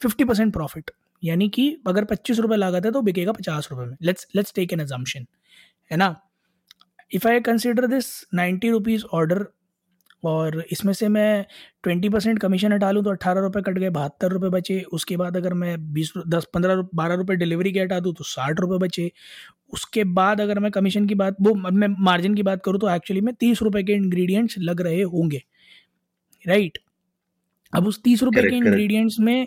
fifty 0.02 0.24
percent 0.24 0.52
profit 0.52 0.90
यानी 1.24 1.48
कि 1.48 1.82
अगर 1.86 2.04
पच्चीस 2.04 2.38
रुपये 2.38 2.56
लागत 2.56 2.86
है 2.86 2.92
तो 2.92 3.02
बिकेगा 3.02 3.32
पचास 3.32 3.68
रुपये 3.72 3.86
में। 3.86 3.96
Let's 4.02 4.26
let's 4.36 4.52
take 4.54 4.72
an 4.72 4.80
assumption 4.80 5.26
है 5.90 5.96
ना? 5.96 6.20
If 7.12 7.28
I 7.28 7.40
consider 7.40 7.86
this 7.86 8.24
ninety 8.34 8.70
rupees 8.70 9.04
order 9.04 9.46
और 10.26 10.64
इसमें 10.72 10.92
से 10.92 11.08
मैं 11.08 11.44
ट्वेंटी 11.84 12.08
परसेंट 12.08 12.38
कमीशन 12.38 12.72
हटा 12.72 12.90
लूँ 12.90 13.02
तो 13.04 13.10
अट्ठारह 13.10 13.40
रुपये 13.40 13.62
कट 13.62 13.78
गए 13.78 13.90
बहत्तर 13.90 14.30
रुपये 14.32 14.50
बचे। 14.50 14.80
उसके 14.92 15.16
बाद 15.16 15.36
अगर 15.36 15.54
मैं 15.54 15.76
बीस 15.94 16.12
दस 16.28 16.46
पंद्रह 16.54 16.86
बारह 16.94 17.14
रुपये 17.14 17.36
डिलीवरी 17.36 17.72
के 17.72 17.80
हटा 17.80 18.00
दूँ 18.00 18.14
तो 18.14 18.24
साठ 18.24 18.60
रुपये 18.60 18.78
बचे। 18.78 19.10
उसके 19.72 20.04
बाद 20.14 20.40
अगर 20.40 20.58
मैं 20.58 20.70
कमीशन 20.70 21.06
की 21.06 21.14
बात 21.14 21.36
वो 21.40 21.54
मैं 21.54 21.88
मार्जिन 22.00 22.34
की 22.34 22.42
बात 22.42 22.62
करूँ 22.64 22.80
तो 22.80 22.90
एक्चुअली 22.90 23.20
में 23.20 23.34
तीस 23.34 23.62
रुपये 23.62 23.82
के 23.82 23.92
इंग्रेडिएंट्स 23.92 24.58
लग 24.60 24.80
रहे 24.80 25.02
होंगे 25.04 25.42
राइट 26.44 26.78
अब 27.72 27.86
उस 27.86 28.02
तीस 28.02 28.22
रुपये 28.22 28.42
के 28.42 28.56
इंग्रेडिएंट्स 28.56 29.16
में 29.20 29.46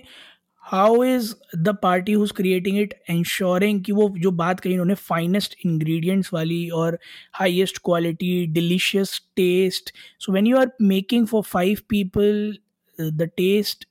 how 0.67 1.03
is 1.03 1.33
the 1.57 1.69
party 1.81 2.11
who's 2.11 2.31
creating 2.31 2.77
it 2.79 2.93
ensuring 3.09 3.83
कि 3.83 3.91
वो 3.91 4.09
जो 4.17 4.31
बात 4.31 4.59
कही 4.59 4.71
उन्होंने 4.73 4.93
फाइनेस्ट 4.93 5.55
इंग्रेडिएंट्स 5.65 6.33
वाली 6.33 6.69
और 6.69 6.97
highest 7.33 7.77
quality 7.77 8.45
delicious 8.45 9.21
taste 9.35 9.93
so 10.19 10.31
when 10.31 10.47
you 10.47 10.57
are 10.57 10.71
making 10.81 11.27
for 11.27 11.41
five 11.41 11.77
people 11.89 12.57
the 12.99 13.29
taste 13.37 13.87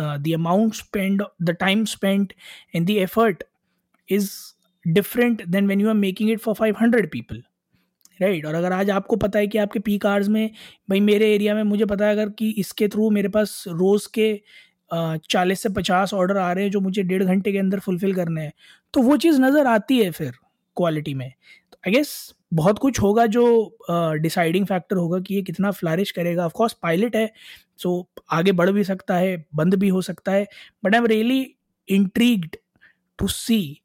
the 0.00 0.32
amount 0.34 0.74
spend 0.74 1.22
the 1.42 1.50
time 1.50 1.84
spend 1.84 2.32
and 2.74 2.86
the 2.86 2.90
effort 2.90 3.42
is 4.08 4.30
different 4.88 5.46
than 5.46 5.66
when 5.66 5.80
you 5.80 5.88
are 5.88 5.94
making 5.94 6.30
it 6.30 6.40
for 6.40 6.54
five 6.54 6.76
hundred 6.80 7.10
people 7.10 7.42
right 8.22 8.46
और 8.46 8.54
अगर 8.54 8.72
आज 8.72 8.90
आपको 8.90 9.16
पता 9.16 9.38
है 9.38 9.46
कि 9.46 9.58
आपके 9.58 9.78
P 9.78 9.98
cars 9.98 10.28
में, 10.28 10.50
भाई 10.90 11.00
मेरे 11.00 11.34
एरिया 11.34 11.54
में 11.54 11.62
मुझे 11.62 11.84
पता 11.84 12.06
है 12.06 12.12
अगर 12.12 12.28
कि 12.28 12.50
इसके 12.50 12.88
थ्रू 12.88 13.10
मेरे 13.10 13.28
पास 13.28 13.64
रोज़ 13.68 14.08
के 14.14 14.40
चालीस 14.92 15.62
से 15.62 15.68
पचास 15.70 16.14
ऑर्डर 16.14 16.36
आ 16.38 16.52
रहे 16.52 16.64
हैं 16.64 16.70
जो 16.70 16.80
मुझे 16.80 17.02
डेढ़ 17.02 17.24
घंटे 17.24 17.52
के 17.52 17.58
अंदर 17.58 17.78
फुलफ़िल 17.80 18.14
करने 18.14 18.42
हैं। 18.42 18.52
तो 18.94 19.02
वो 19.02 19.16
चीज़ 19.16 19.40
नज़र 19.40 19.66
आती 19.66 19.98
है 19.98 20.10
फिर 20.10 20.32
क्वालिटी 20.76 21.14
में। 21.14 21.30
तो 21.72 21.78
आई 21.86 21.92
गेस 21.92 22.12
बहुत 22.54 22.78
कुछ 22.78 23.00
होगा 23.00 23.26
जो 23.28 23.44
डिसाइडिंग 23.90 24.66
फैक्टर 24.66 24.96
होगा 24.96 25.18
कि 25.20 25.34
ये 25.34 25.42
कितना 25.42 25.70
फ्लारिश 25.70 26.10
करेगा। 26.10 26.44
ऑफकोर्स 26.46 26.72
पायलट 26.82 27.16
है 27.16 27.30
सो 27.78 28.08
आगे 28.32 28.52
बढ़ 28.52 28.70
भी 28.70 28.84
सकता 28.84 29.16
है, 29.16 29.44
बंद 29.54 29.74
भी 29.74 29.88
हो 29.88 30.02
सकता 30.02 30.32
है 30.32 30.46
but 30.84 30.94
I 30.94 31.00
am 31.00 31.06
really 31.06 31.40
intrigued 31.88 32.56
to 33.18 33.28
see 33.28 33.80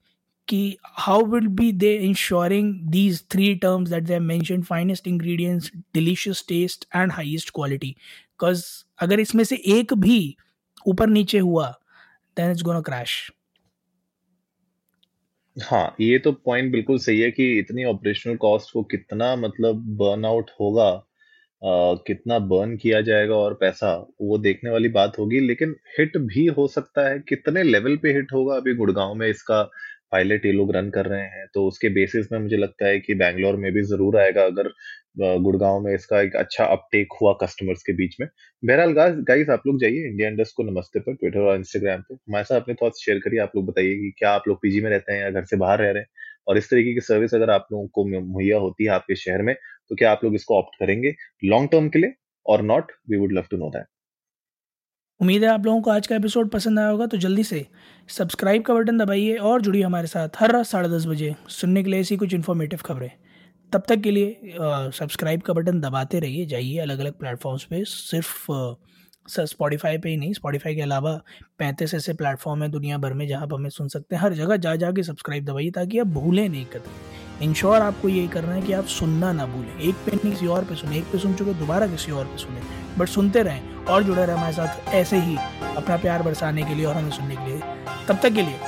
कि 0.48 0.78
how 0.84 1.26
will 1.26 1.48
be 1.50 1.72
they 1.74 1.94
ensuring 1.98 2.74
these 2.92 3.24
three 3.32 3.54
terms 3.56 3.90
that 3.90 4.04
they 4.04 4.20
mention 4.22 4.62
finest 4.64 5.08
ingredients 5.08 5.72
delicious 5.94 6.44
taste 6.50 6.86
and 6.96 7.12
highest 7.12 7.50
quality 7.56 7.90
because 7.90 8.66
अगर 9.00 9.20
इसमें 9.20 9.44
से 9.44 9.56
एक 9.70 9.94
भी 9.94 10.36
ऊपर 10.86 11.08
नीचे 11.10 11.40
हुआ 11.40 11.70
देन 12.38 12.52
इट्स 12.52 12.64
गोना 12.64 12.82
क्रैश 12.82 13.18
हाँ 15.58 15.96
ये 16.02 16.18
तो 16.20 16.32
पॉइंट 16.46 16.72
बिल्कुल 16.72 16.98
सही 17.00 17.20
है 17.20 17.30
कि 17.32 17.44
इतनी 17.60 17.84
ऑपरेशनल 17.86 18.36
कॉस्ट 18.38 18.74
को 18.74 18.84
कितना 18.86 19.36
मतलब 19.38 19.84
बर्न 19.98 20.26
आउट 20.26 20.50
होगा 20.60 20.88
आ, 21.62 21.94
कितना 22.08 22.40
बर्न 22.46 22.76
किया 22.78 23.00
जाएगा 23.02 23.36
और 23.36 23.54
पैसा 23.62 23.94
वो 24.22 24.38
देखने 24.40 24.70
वाली 24.70 24.90
बात 24.90 25.18
होगी 25.20 25.40
लेकिन 25.40 25.76
हिट 26.00 26.18
भी 26.24 26.46
हो 26.58 26.68
सकता 26.68 27.08
है 27.10 27.20
कितने 27.30 27.64
लेवल 27.64 27.96
पे 27.98 28.14
हिट 28.14 28.34
होगा 28.34 28.56
अभी 28.56 28.76
गुड़गांव 28.76 29.14
में 29.14 29.28
इसका 29.28 29.62
पायलट 30.12 30.46
ये 30.46 30.52
लोग 30.52 30.76
रन 30.76 30.90
कर 30.90 31.06
रहे 31.06 31.22
हैं 31.30 31.46
तो 31.54 31.66
उसके 31.68 31.90
बेसिस 31.92 32.32
में 32.32 32.40
मुझे 32.40 32.58
लगता 32.58 32.88
है 32.88 33.00
कि 33.00 33.14
बैंगलोर 33.16 33.56
में 33.56 33.72
भी 33.74 33.82
ज़रूर 33.86 34.18
आएगा 34.20 34.44
अगर 34.46 34.70
गुड़गांव 35.16 35.80
में 35.82 35.94
इसका 35.94 36.22
एक 36.22 36.36
अच्छा 36.36 36.66
अपटेक 36.66 37.14
हुआ 37.22 37.34
कस्टमर्स 37.42 37.84
के 37.84 37.94
बीच 37.94 38.16
में। 38.20 38.28
बहरहाल 38.64 38.92
गाइस 39.24 39.50
आप 39.50 39.64
लोग 39.68 39.80
जाइए 39.82 40.08
इंडिया 40.08 40.30
इंडस्ट 40.30 40.54
को 40.58 40.64
नमस्ते 40.64 41.00
पर 41.00 41.14
ट्विटर 41.14 41.40
और 41.42 41.56
इंस्टाग्राम 41.56 42.02
पे। 42.02 42.14
हमारे 42.16 42.44
साथ 42.44 42.62
अपने 42.62 42.74
थॉट्स 42.82 43.06
शेयर 43.06 43.20
करिए, 43.20 43.40
आप 43.40 43.52
लोग 43.56 43.66
बताइए 43.66 43.96
कि 43.96 44.12
क्या 44.20 44.32
आप 44.32 44.48
लोग 44.48 44.58
पीजी 44.62 44.82
में 44.82 44.90
रहते 44.90 45.14
हैं 45.14 45.22
या 45.22 45.30
घर 45.32 45.46
से 45.46 45.58
बाहर 45.58 45.82
रह 45.82 45.92
रहे 45.92 46.02
हैं। 46.02 46.10
और 46.48 46.58
इस 46.58 46.70
तरीके 46.70 46.94
की 46.94 47.02
सर्विस 47.02 47.34
अगर 47.34 47.50
आप 47.50 47.68
लोगों 47.72 47.88
को 47.88 48.06
मुहैया 48.22 48.58
होती 48.60 48.84
है 48.84 48.90
आपके 48.92 49.16
शहर 49.16 49.42
में 49.42 49.56
तो 49.56 49.96
क्या 49.96 50.12
आप 50.12 50.24
लोग 50.24 50.36
इसको 50.36 50.58
ऑप्ट 50.58 50.80
करेंगे 50.80 51.14
लॉन्ग 51.46 51.70
टर्म 51.72 51.90
के 51.90 52.00
लिए? 52.00 52.14
और 52.46 52.62
not 52.64 52.92
we 53.10 53.18
would 53.18 53.32
love 53.34 53.46
to 53.52 53.58
know 53.58 53.70
that 53.70 53.86
उम्मीद 55.22 55.44
है 55.44 55.50
आप 55.50 55.66
लोगों 55.66 55.82
को 55.82 55.92
आज 55.92 56.08
का 56.08 56.16
एपिसोड 56.16 56.50
पसंद 56.52 56.80
आया 56.80 56.88
होगा 56.88 57.06
तो 57.06 57.18
जल्दी 57.18 57.44
से 57.44 57.66
सब्सक्राइब 58.10 58.64
का 58.64 58.74
बटन 58.74 58.98
दबाइए 58.98 59.36
और 59.50 59.62
जुड़िए 59.62 59.84
हमारे 59.84 60.08
साथ 60.08 60.30
हर 60.40 60.52
रात 60.52 60.66
साढ़े 60.66 60.90
दस 60.90 61.06
बजे 61.08 61.34
सुनने 61.50 61.84
के 61.84 61.90
लिए 61.90 62.00
ऐसी 62.00 62.18
कुछ 62.18 62.34
इन्फॉर्मेटिव 62.34 62.80
खबरें। 62.86 63.10
तब 63.74 63.84
तक 63.88 64.02
के 64.02 64.12
लिए 64.12 64.56
सब्सक्राइब 64.94 65.42
का 65.42 65.54
बटन 65.54 65.80
दबाते 65.82 66.20
रहिए 66.20 66.46
जाइए 66.46 66.78
अलग 66.80 67.00
अलग 67.00 67.14
प्लेटफॉर्म्स 67.14 67.64
पे। 67.64 67.84
सिर्फ़ 67.86 68.46
सर 69.28 69.46
स्पॉटिफाई 69.46 69.98
पे 69.98 70.10
ही 70.10 70.18
नहीं 70.18 70.34
स्पॉटिफाई 70.34 70.76
के 70.76 70.82
अलावा 70.82 71.12
पैंतीस 71.60 71.94
ऐसे 71.94 72.14
प्लेटफॉर्म 72.14 72.62
हैं 72.62 72.72
दुनिया 72.72 72.98
भर 72.98 73.14
में 73.14 73.28
जहाँ 73.28 73.48
पर 73.48 73.56
हमें 73.56 73.70
सुन 73.70 73.88
सकते 73.88 74.16
हैं। 74.16 74.22
हर 74.24 74.34
जगह 74.34 74.58
जा 74.58 74.76
जा 74.76 74.92
के 74.92 75.04
सब्सक्राइब 75.04 75.46
दबाइए 75.46 75.72
ताकि 75.72 76.00
आप 76.00 76.08
भूलें 76.08 76.48
नहीं 76.50 76.66
कदम 76.66 77.44
इंश्योर 77.44 77.82
आपको 77.82 78.10
यही 78.10 78.28
करना 78.28 78.54
है 78.54 78.62
कि 78.62 78.74
आप 78.74 78.86
सुनना 78.88 79.32
ना 79.34 79.46
भूलें। 79.46 79.80
एक 79.80 79.96
पे 79.96 80.12
नहीं 80.12 80.32
किसी 80.32 80.48
और 80.48 80.64
पे 80.66 80.76
सुने 80.76 80.98
एक 80.98 81.04
पे 81.04 81.18
सुन 81.18 81.34
चुके 81.34 81.54
दोबारा 81.54 81.88
किसी 81.88 82.12
और 82.12 82.26
पे 82.26 82.38
सुने। 82.38 82.62
बट 82.98 83.08
सुनते 83.08 83.44
रहें 83.44 83.86
और 83.86 84.04
जुड़े 84.04 84.26
रहें 84.26 84.38
हमारे 84.38 84.54
साथ 84.54 84.94
ऐसे 84.96 85.20
ही 85.20 85.36
अपना 85.76 85.98
प्यार 85.98 86.24
बरसाने 86.24 86.64
के 86.64 86.76
लिए 86.76 86.86
और 86.86 86.96
हमें 86.96 87.12
सुनने 87.12 87.36
के 87.36 87.46
लिए। 87.46 87.60
तब 88.08 88.20
तक 88.24 88.30
के 88.30 88.42
लिए 88.42 88.60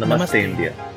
नमस्ते, 0.00 0.06
नमस्ते। 0.06 0.42
इंडिया। 0.42 0.91